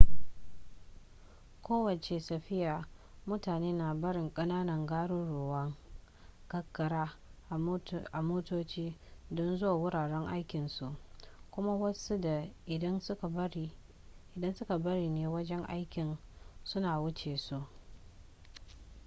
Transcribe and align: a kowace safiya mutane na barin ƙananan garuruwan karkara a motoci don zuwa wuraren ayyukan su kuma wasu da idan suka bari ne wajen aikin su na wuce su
a 0.03 0.03
kowace 1.65 2.15
safiya 2.19 2.85
mutane 3.27 3.73
na 3.73 3.93
barin 3.93 4.31
ƙananan 4.33 4.85
garuruwan 4.85 5.75
karkara 6.47 7.13
a 8.11 8.21
motoci 8.21 8.95
don 9.31 9.57
zuwa 9.57 9.73
wuraren 9.73 10.27
ayyukan 10.27 10.67
su 10.67 10.95
kuma 11.51 11.75
wasu 11.75 12.17
da 12.21 12.47
idan 12.65 12.99
suka 14.55 14.79
bari 14.79 15.09
ne 15.09 15.27
wajen 15.27 15.65
aikin 15.69 16.17
su 16.63 16.79
na 16.79 16.99
wuce 16.99 17.37
su 17.37 17.63